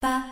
[0.00, 0.29] 大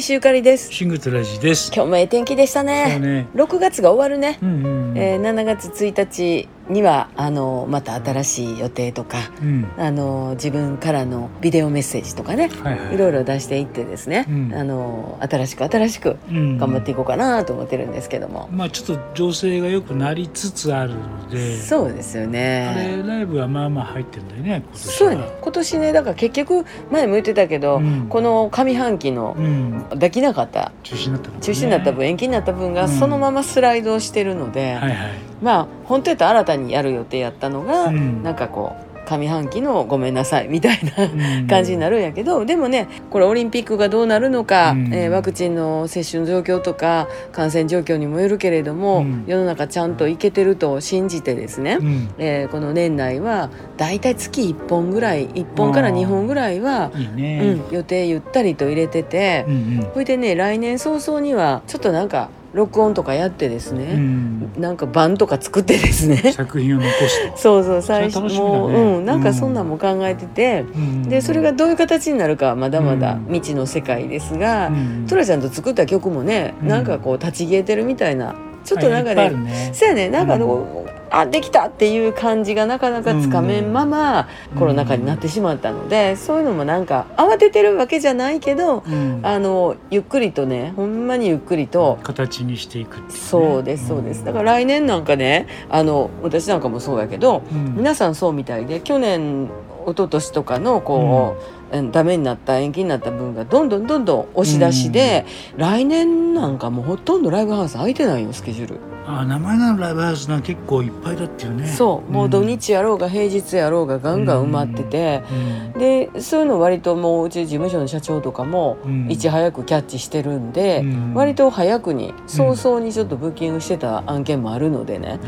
[0.00, 1.72] 西ゆかりですシングトラジです。
[1.74, 3.26] 今日もええ天気でしたねね。
[3.34, 4.96] 6月が終わるね、うんうんうん。
[4.98, 9.66] えー7月1日にはあのまた新しい予定とかうん。
[9.76, 12.94] あの自分からのビデオメッセージとかねはいはい。
[12.94, 21.56] いろいろ出していってですね、うんあの新しく新しくうん頑張っていこうかなと思ってるんですけども、まあちょっと情勢が良くなりつつあるので。
[21.60, 24.62] そうですよあねれライブはまあまあ入ってるんだよね。
[24.64, 29.84] 今年はそうやね今年ねだから結局前も言ってたけど、うんこの上半期のうん。
[29.96, 30.72] できなかった。
[30.82, 31.42] 中止になったからね。
[31.42, 32.88] 中止になった分延期になった分がうん。
[32.88, 34.96] そのままスライドしてるので、はいはい。
[35.42, 38.22] まあ本当やったら新たにやる予定やったのが、うん。
[38.22, 52.08] なんかこう上半期のごめんなさいみたいなうん感じになるんやけど、でもねこれオリンピックがどうなるのか、うんえーワクチンの接種の状況とか感染状況にもよるけれども、うん世の中ちゃんといけてると信じてですね、うん。
[52.18, 57.54] えーこの年内はだいたい月1本ぐらい1本から2本ぐらいは、いいうね。
[57.54, 59.90] ん、予定ゆったりと入れてて、うんうん。
[59.92, 64.52] それでね来年早々にはちょっとなんか録音とかやってですね、うん。
[64.58, 66.32] なんか版とか作ってですね。
[66.32, 67.36] 作品を残すと。
[67.38, 68.38] そうそう最初ね。
[68.38, 71.02] もう、うん、なんかそんなんも考えてて、うん。
[71.08, 73.24] でそれがどういう形になるかはまだまだうん。
[73.32, 75.06] 未知の世界ですが、うん。
[75.08, 76.68] トラちゃんと作った曲もね、うん。
[76.68, 79.70] なんかこう立ち消えてるみたいなちょっとなんかねるね。
[79.72, 84.58] そうやねなんかあの、うあできたっていう感じがなかなかつかめんまま、うん。
[84.58, 89.20] コロナ禍になってしまったので、そういうのもなんか慌ててるわけじゃないけど、うん。
[89.22, 91.98] あのゆっくりとねほんまにゆっくりと。
[92.02, 93.20] 形にしていくっていね。
[93.20, 94.24] そうですそうです。
[94.24, 97.74] だから来年なんかねあの私なんかもそうやけど、うん。
[97.76, 99.48] 皆さんそうみたいで去年
[99.86, 101.36] 一昨年とかのこ
[101.72, 105.24] う、うん、ダメになった延期になった分がどんどんどんどん押し出しで、
[105.56, 111.66] 来年なんかもうほとんどライブハウス空いてないよスケジュール、あ名前のライブハウスが結構いっぱいだっていうね。
[111.66, 112.12] そう。
[112.12, 119.10] もう土日やろうが平日やろうがガンガン埋まってて、うんでそういうの割ともううち事務所の社長とかもうん。
[119.10, 121.14] いち早くキャッチしてるんで、うん。
[121.14, 125.18] 割と早くに早々にちょっとブッキングしてた案件もあるのでね、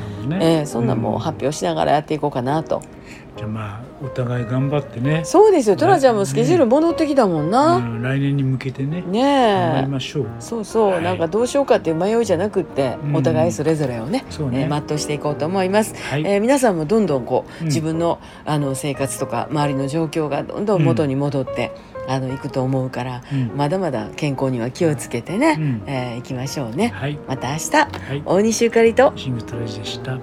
[0.41, 2.82] えーそんなんもう発表しながらやっていこうかなと、
[3.40, 5.22] じゃあまあお互い頑張ってね。
[5.24, 5.76] そうですよ。
[5.76, 8.02] トラちゃんもスケジュール戻ってきたもんな、うん。
[8.02, 9.00] 来年に向けてね。
[9.00, 10.26] ね頑張えりましょう。
[10.40, 11.02] そうそう、はい。
[11.02, 13.16] なんかどうしようかっていう迷いじゃなくって、うん。
[13.16, 14.64] お互いそれぞれをねそうね。
[14.64, 16.24] えー全うしていこうと思います、はい。
[16.26, 17.66] えー皆さんもどんどんこう、うん。
[17.68, 21.72] 自分のあの生活とか周りの状況がどんどん元に戻って、
[22.08, 23.56] あのいくと思うから、うん。
[23.56, 25.82] まだまだ健康には気をつけてね、うん。
[25.86, 27.18] えーいきましょうね、はい。
[27.26, 28.22] また明日はい。
[28.26, 29.14] 大西ゆかりと。
[29.16, 30.18] シングトラジでした